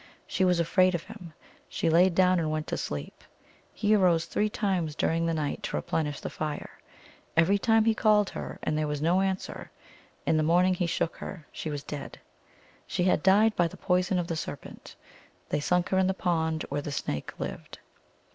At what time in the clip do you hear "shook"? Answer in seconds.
10.87-11.17